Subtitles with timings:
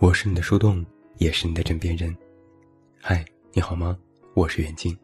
[0.00, 0.86] 我是你的树洞，
[1.16, 2.16] 也是你的枕边人。
[3.00, 3.98] 嗨，你好吗？
[4.32, 4.96] 我是袁静。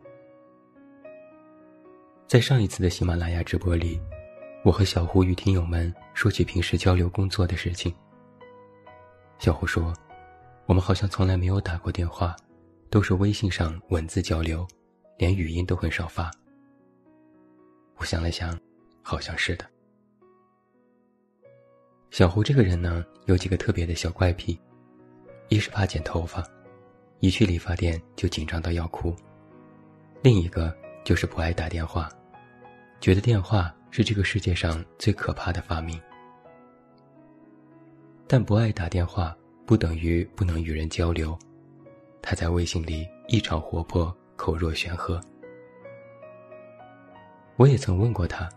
[2.28, 4.00] 在上一次的喜马拉雅直播里，
[4.64, 7.92] 我和小胡与听友们说起平时交流工作的事情。
[9.40, 9.92] 小胡说，
[10.66, 12.36] 我们好像从来没有打过电话，
[12.88, 14.64] 都是微信上文字交流，
[15.18, 16.30] 连语音都很少发。
[17.96, 18.56] 我想了想，
[19.02, 19.68] 好像是的。
[22.12, 24.56] 小胡这个人呢，有几个特别的小怪癖：
[25.48, 26.42] 一是怕剪头发，
[27.20, 29.14] 一去理发店就紧张到要哭；
[30.22, 32.08] 另一个就是不爱打电话，
[33.00, 36.00] 觉得电话是这个世界上最可怕的发明。
[38.26, 39.36] 但不爱打电话
[39.66, 41.38] 不等于不能与人交流，
[42.22, 45.20] 他在微信里异常活泼，口若悬河。
[47.56, 48.48] 我也曾问过他，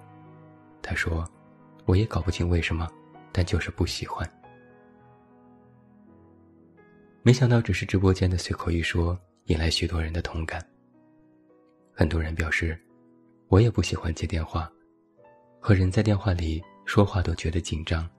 [0.81, 1.29] 他说
[1.85, 2.87] ：“我也搞不清为什么。”
[3.31, 4.27] 但就是不喜欢。
[7.27, 10.65] 没想到只是直播间的随口一说，引来许多人的同感。
[11.93, 12.79] 很多人表示，
[13.49, 14.71] 我也不喜欢接电话，
[15.59, 18.09] 和人在电话里说话都觉得紧张，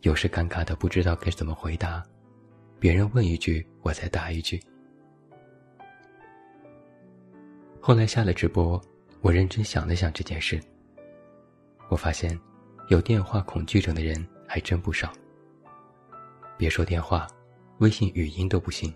[0.00, 2.04] 有时尴尬的不知道该怎么回答，
[2.80, 4.60] 别人问一句我再答一句。
[7.80, 8.82] 后来下了直播，
[9.20, 10.60] 我认真想了想这件事，
[11.88, 12.36] 我发现。
[12.88, 15.12] 有电话恐惧症的人还真不少。
[16.56, 17.28] 别说电话，
[17.78, 18.92] 微信语音都不行。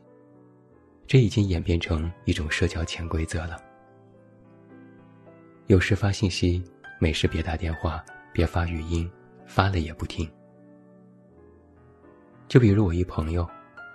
[1.06, 3.60] 这已经演变成一种社交潜规则了。
[5.66, 6.62] 有事发信息，
[6.98, 9.10] 没事别打电话，别发语音，
[9.46, 10.28] 发了也不听。
[12.48, 13.48] 就比如我一朋友，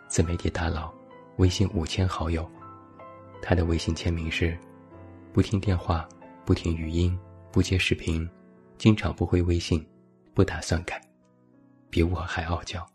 [0.08, 0.93] 自媒体大佬，
[1.38, 2.49] 微信五千好友，
[3.41, 4.58] 他的微信签名是：
[5.33, 6.08] 不听电话，
[6.45, 7.17] 不听语音，
[7.52, 8.27] 不接视频。
[8.77, 9.83] 经常不回微信，
[10.36, 11.02] 不打算改，
[11.89, 12.87] 比我还傲娇。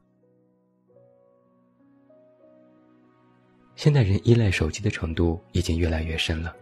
[3.76, 6.54] 现代人依赖手机的程度已经越来越深了，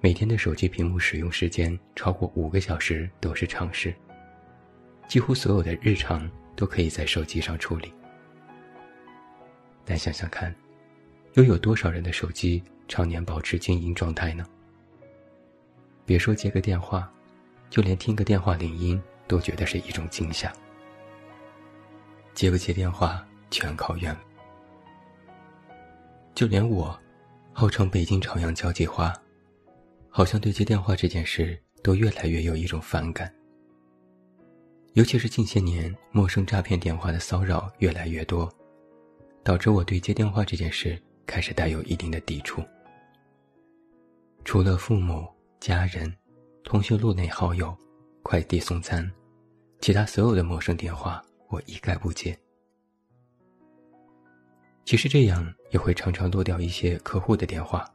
[0.00, 3.94] 每天的手机屏幕使用时间超过五个小时都是常事。
[5.08, 7.92] 几乎所有的日常都可以在手机上处理。
[9.84, 10.54] 但想想看，
[11.34, 14.46] 又有多少人的手机常年保持静音状态呢？
[16.04, 17.10] 别说接个电话。
[17.70, 20.52] 就连听个电话铃音都觉得是一种惊吓，
[22.34, 24.14] 接不接电话全靠缘。
[26.34, 26.98] 就连我，
[27.52, 29.12] 号称北京朝阳交际花，
[30.08, 33.32] 好像对接电话这件事都越来越有一种反感。
[34.94, 38.50] 尤其是近些年陌生诈骗电话的骚扰越来越多，
[39.42, 42.62] 导致我对接电话这件事开始带有一定的抵触。
[44.44, 45.26] 除了父母、
[45.60, 46.12] 家人。
[46.64, 47.76] 通讯录内好友，
[48.22, 49.10] 快递送餐，
[49.80, 52.38] 其他所有的陌生电话我一概不接。
[54.84, 57.88] 其实这样也会常常落掉一些客户的电话，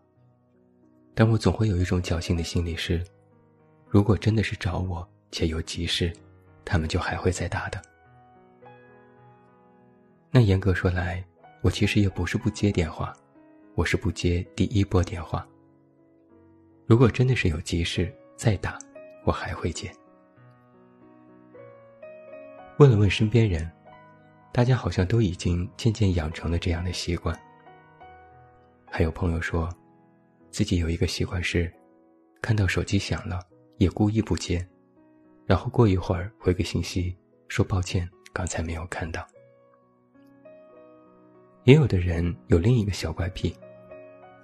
[1.14, 3.04] 但我总会有一种侥幸的心理是，
[3.88, 6.12] 如果真的是找我且有急事，
[6.64, 7.82] 他们就还会再打的。
[10.32, 11.24] 那严格说来，
[11.62, 13.14] 我其实也不是不接电话，
[13.76, 15.48] 我是不接第一波电话。
[16.86, 18.80] 如果真的是有急事，再打，
[19.26, 19.92] 我还会接。
[22.78, 23.70] 问了问身边人，
[24.52, 27.38] 大家好像都已经渐渐养成了这样的习惯。
[28.90, 29.70] 还有朋友说，
[30.50, 31.72] 自己有一个习惯是，
[32.42, 33.40] 看到手机响了
[33.78, 34.66] 也故意不接，
[35.46, 37.16] 然后过一会儿回个信息
[37.48, 39.28] 说抱歉，刚才没有看到。
[41.66, 43.56] 也有的人有另一个小怪癖，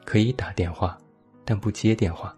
[0.06, 0.96] 可以打电话，
[1.44, 2.38] 但不接电话。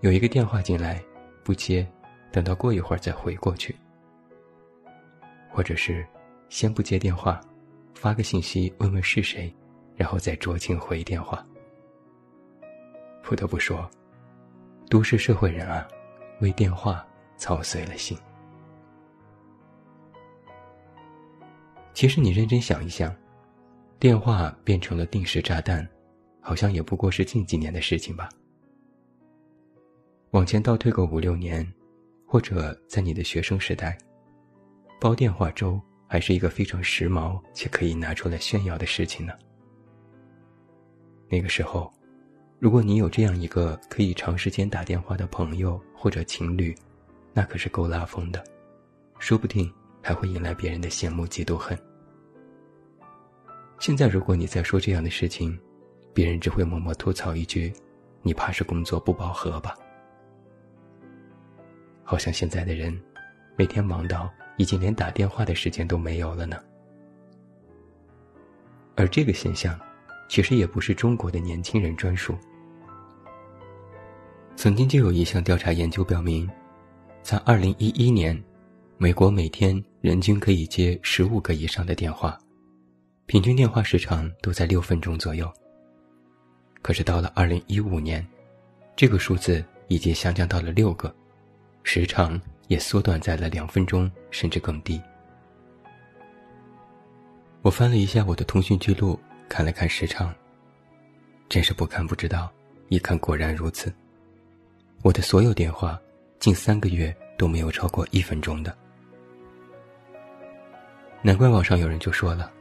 [0.00, 1.02] 有一个电话进来，
[1.42, 1.86] 不接，
[2.30, 3.74] 等到过一会儿再回过去，
[5.48, 6.06] 或者是
[6.48, 7.40] 先不接电话，
[7.94, 9.54] 发个信息问问是谁，
[9.94, 11.44] 然后再酌情回电话。
[13.22, 13.90] 不得不说，
[14.88, 15.86] 都市社会人啊，
[16.40, 17.06] 为电话
[17.36, 18.16] 操碎了心。
[21.92, 23.14] 其实你认真想一想，
[23.98, 25.86] 电话变成了定时炸弹，
[26.40, 28.28] 好像也不过是近几年的事情吧。
[30.30, 31.66] 往前倒退个五六年，
[32.26, 33.96] 或者在你的学生时代，
[35.00, 39.32] 煲电话粥还是一个非常时髦且可以拿出来炫耀的事情呢。
[41.28, 41.92] 那个时候，
[42.58, 46.74] 如果你有这样一个可以长时间打电话的朋友或者情侣，
[47.32, 48.42] 那可是够拉风的，
[49.18, 51.76] 说不定还会引来别人的羡慕嫉妒恨。
[53.78, 55.58] 现在如果你再说这样的事情，
[56.14, 57.70] 别人只会默默吐槽一句
[58.22, 59.76] ：“你怕是工作不饱和吧？”
[62.02, 62.98] 好像现在的人，
[63.56, 66.62] 每天忙到已经连打电话的时间都没有了呢。
[68.94, 69.78] 而这个现象，
[70.28, 72.36] 其实也不是中国的年轻人专属。
[74.56, 76.48] 曾经就有一项调查研究表明，
[77.22, 78.42] 在二零一一年，
[78.96, 82.38] 美国每天人均可以接十五个以上的电话，
[83.26, 85.52] 平均电话时长都在六分钟左右。
[86.80, 88.26] 可是到了二零一五年，
[88.96, 91.14] 这个数字已经下降到了六个，
[91.82, 95.00] 时长也缩短在了两分钟甚至更低。
[97.62, 99.18] 我翻了一下我的通讯记录，
[99.48, 100.32] 看了看时长，
[101.48, 102.52] 真是不看不知道，
[102.88, 103.92] 一看果然如此。
[105.02, 106.00] 我的所有电话，
[106.38, 108.76] 近三个月都没有超过一分钟的。
[111.22, 112.52] 难怪网上有人就说了，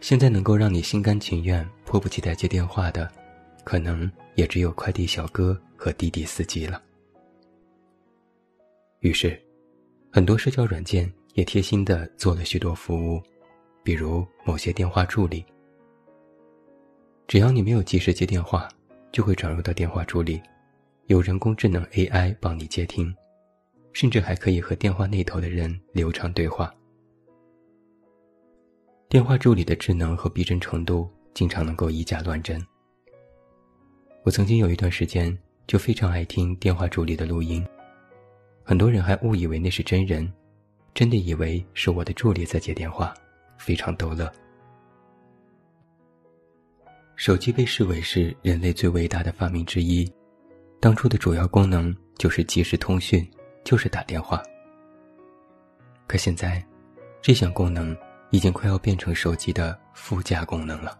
[0.00, 3.10] 现在能够让你心甘情愿、迫不及待接电话的，
[3.64, 6.82] 可能也只有快递小哥和滴滴司机了。
[9.02, 9.36] 于是，
[10.12, 13.20] 很多社交软件也贴心的做了许多服务，
[13.82, 15.44] 比如某些电话助理，
[17.26, 18.68] 只要你没有及时接电话，
[19.10, 20.40] 就会转入到电话助理。
[21.06, 23.12] 有人工智能 AI 帮你接听，
[23.92, 26.72] 甚至还可以和电话那头的人流畅对话。
[29.08, 32.64] 电话助理的智能和逼真程度，经常能够以假乱真。
[34.22, 37.66] 我曾经有一段时间就非常爱听电话助理的录音，
[38.72, 40.32] 很多人还误以为那是真人，
[40.94, 43.12] 真的以为是我的助理在接电话，
[43.58, 44.32] 非常逗乐。
[47.14, 50.10] 手机被视为是人类最伟大的发明之一。
[50.80, 53.30] 当初的主要功能就是即时通讯，
[53.62, 54.42] 就是打电话。
[56.06, 56.64] 可现在，
[57.20, 57.94] 这项功能
[58.30, 60.98] 已经快要变成手机的附加功能了。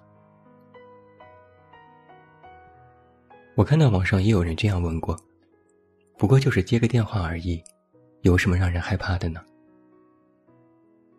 [3.55, 5.19] 我看到网上也有人这样问过
[6.23, 7.61] ：“不过就是接个电话而已，
[8.21, 9.45] 有什么让人害怕的呢？”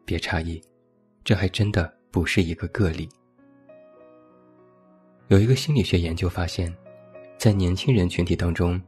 [0.06, 0.64] 别诧异，
[1.26, 3.10] 这还真的不是一个个例。
[5.28, 6.74] 有一个心理学研究发现。
[7.38, 8.82] 在年轻人群体当中，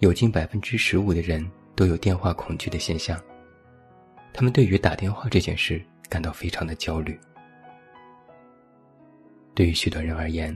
[0.00, 3.18] 有近百分之十五的人都有电话恐惧的现象。
[4.34, 7.18] 他们对于打电话这件事感到非常的焦虑。
[9.54, 10.54] 对于许多人而言，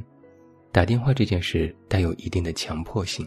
[0.70, 3.26] 打电话这件事带有一定的强迫性，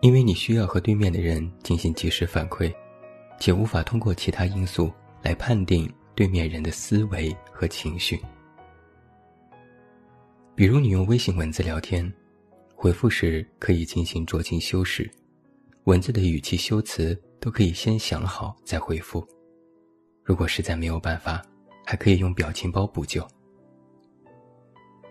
[0.00, 2.72] 因为你需要和对面的人进行及时反馈，
[3.38, 4.90] 且无法通过其他因素
[5.22, 8.18] 来判定对面人的思维和情绪。
[10.54, 12.10] 比如，你用微信文字聊天。
[12.74, 15.10] 回复时可以进行酌情修饰，
[15.84, 19.22] 文字的语气修辞都可以先想好再回复。
[20.24, 21.42] 如果实在没有办法，
[21.84, 23.22] 还可以用表情包补救。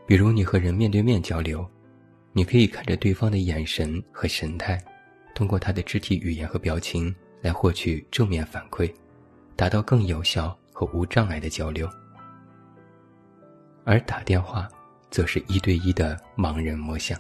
[0.08, 1.64] 比如你和人面对面交流，
[2.40, 4.82] 你可以看着对方的眼神和神态，
[5.36, 8.90] 通过他的肢体语言和表情来获取正面反馈，
[9.58, 11.86] 达到更有效和无障碍的交流。
[13.84, 14.70] 而打电话，
[15.12, 17.20] 则是一对一的盲人摸象。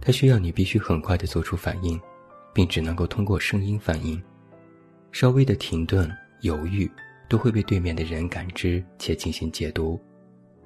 [0.00, 2.00] 它需要你必须很快的做出反应，
[2.52, 4.20] 并只能够通过声音反应，
[5.12, 6.10] 稍微的停顿、
[6.40, 6.90] 犹豫，
[7.28, 10.00] 都会被对面的人感知且进行解读，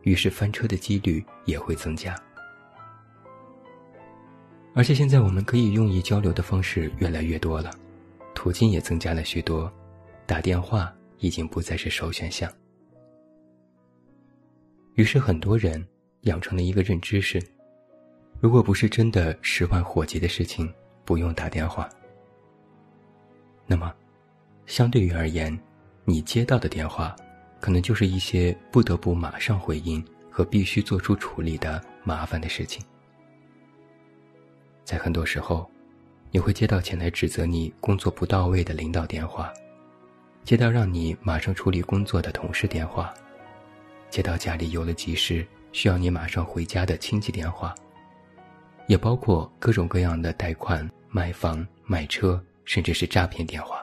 [0.00, 2.18] 于是翻车的几率也会增加。
[4.76, 7.70] 而且现在我们可以用以交流的方式越来越多了，
[8.34, 9.72] 途径也增加了许多，
[10.26, 12.52] 打电话已经不再是首选项。
[14.92, 15.82] 于是很多人
[16.22, 17.42] 养成了一个认知是。
[18.38, 20.70] 如果不是真的十万火急的事情，
[21.06, 21.88] 不用打电话。
[23.66, 23.90] 那么，
[24.66, 25.58] 相对于而言，
[26.04, 27.16] 你接到的电话，
[27.60, 32.84] 可能就是一些不得不马上回应和必须做出处理的麻烦的事情。
[34.86, 35.68] 在很多时候，
[36.30, 39.52] 你会接到前来指责你工作不到位的领导电话，
[40.44, 43.12] 接到让你马上处理工作的同事电话，
[44.10, 47.74] 接到家里有了急事需要你马上回家的亲戚电话。
[48.86, 53.82] 也包括各种各样的贷款、买房、买车，甚至是诈骗电话。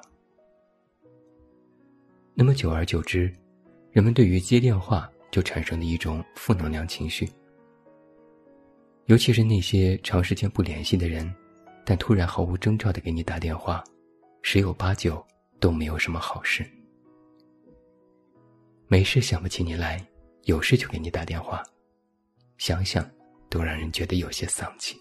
[2.34, 3.30] 那么久而久之，
[3.92, 7.30] 人们对于接电话就产生了一种负能量情绪。
[9.06, 11.34] 尤其是那些长时间不联系的人，
[11.86, 13.84] 但突然毫无征兆的给你打电话，
[14.42, 15.26] 十有八九
[15.60, 16.66] 都没有什么好事。
[18.88, 20.06] 没事想不起你来，
[20.44, 21.64] 有事就给你打电话，
[22.58, 23.10] 想想。
[23.50, 24.98] 都让人觉得有些丧气。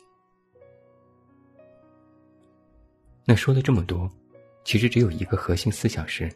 [3.25, 4.06] 那说了这么多，
[4.62, 6.30] 其实只有一个核心思想是：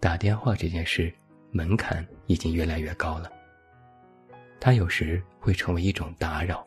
[0.00, 1.12] 打电话这件事
[1.50, 3.30] 门槛已经越来越高了。
[4.60, 6.64] 它有时会成为一种打扰，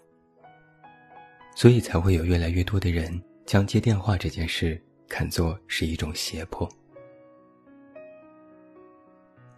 [1.56, 6.70] 所以才会有越来越多的人将接电话这件事看作是一种胁迫。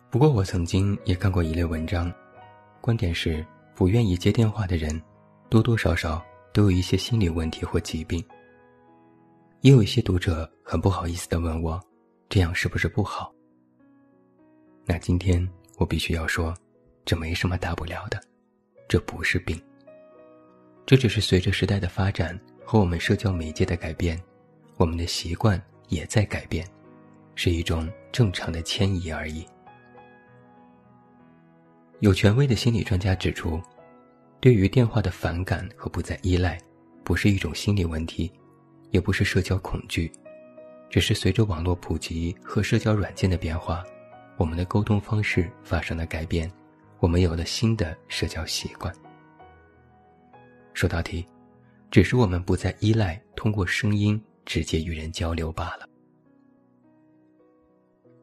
[0.09, 2.13] 不过我曾经也看过一类文章，
[2.81, 5.01] 观点是不愿意接电话的人，
[5.49, 8.23] 多多少少都有一些心理问题或疾病。
[9.61, 11.81] 也有一些读者很不好意思的问我，
[12.29, 13.33] 这样是不是不好？
[14.85, 16.53] 那今天我必须要说，
[17.05, 18.21] 这没什么大不了的，
[18.87, 19.59] 这不是病。
[20.85, 24.21] 这只是随着时代的发展和我们社交媒介的改变，
[24.77, 26.67] 我们的习惯也在改变，
[27.35, 29.45] 是一种正常的迁移而已。
[31.99, 33.61] 有权威的心理专家指出，
[34.41, 36.59] 对于电话的反感和不再依赖，
[37.03, 38.29] 不是一种心理问题，
[38.91, 40.11] 也不是社交恐惧，
[40.89, 43.83] 只是随着网络普及和社交软件的变化，
[44.35, 46.51] 我们的沟通方式发生了改变，
[47.03, 48.95] 我们有了新的社交习惯。
[50.73, 51.27] 说到底，
[51.91, 55.85] 只是我们不再依赖通过声音直接与人交流罢了。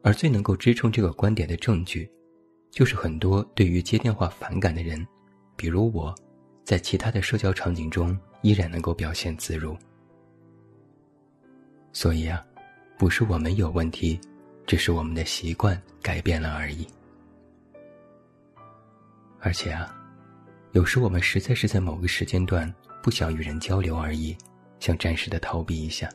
[0.01, 2.11] 而最能够支撑这个观点的证据，
[2.71, 5.07] 就是很多对于接电话反感的人，
[5.55, 6.15] 比如我，
[6.63, 9.77] 在其他的社交场景中依然能够表现自如。
[11.93, 12.43] 所以啊，
[12.97, 14.19] 不是我们有问题，
[14.65, 16.87] 只是我们的习惯改变了而已。
[19.41, 19.93] 而且啊。
[20.71, 24.37] 有时我们实在是在某个时间段不想与人交流而已，
[24.79, 26.09] 想暂时的逃避一下。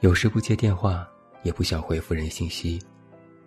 [0.00, 1.08] 有时不接电话，
[1.42, 2.78] 也不想回复人信息，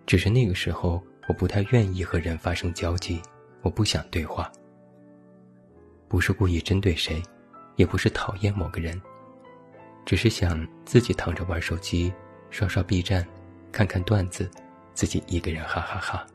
[0.07, 3.21] 只是那个时候我不太愿意和人发生交际，
[3.61, 4.51] 我不想对话。
[6.07, 7.21] 不是故意针对谁，
[7.75, 8.99] 也不是讨厌某个人，
[10.03, 12.11] 只是想自己躺着玩手机，
[12.49, 13.23] 刷刷 B 站，
[13.71, 14.49] 看看段子，
[14.95, 16.25] 自己一个人哈哈哈。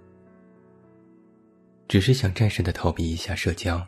[1.92, 3.86] 只是想暂时的逃避一下社交，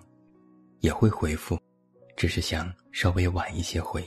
[0.81, 1.59] 也会回复，
[2.19, 4.07] 只是想稍微晚一些回。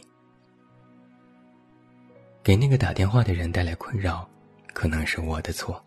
[2.43, 4.29] 给那个打电话的人带来困扰，
[4.71, 5.83] 可能是我的错。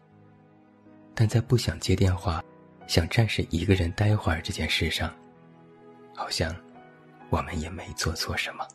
[1.14, 2.42] 但在不想接电话，
[2.88, 5.14] 想暂时一个人待会儿这件事上，
[6.12, 6.52] 好像
[7.28, 8.66] 我们也没做错什么。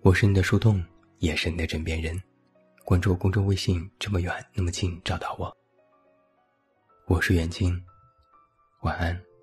[0.00, 0.82] 我是你的树洞，
[1.18, 2.18] 也是你的枕边人。
[2.86, 5.54] 关注公众微信，这么远那么近，找到我。
[7.06, 7.84] 我是袁静，
[8.80, 9.33] 晚安。